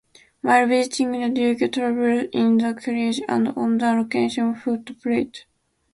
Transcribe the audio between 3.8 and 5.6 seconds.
locomotive footplate.